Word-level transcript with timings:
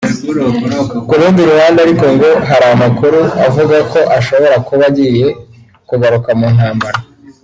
Ku 1.07 1.13
rundi 1.19 1.41
ruhande 1.49 1.77
ariko 1.85 2.05
ngo 2.13 2.29
hari 2.49 2.65
amakuru 2.75 3.19
avuga 3.47 3.77
ko 3.91 3.99
ashobora 4.17 4.55
kuba 4.67 4.83
agiye 4.89 5.27
kugaruka 5.89 6.29
mu 6.39 6.47
ntambara 6.55 6.99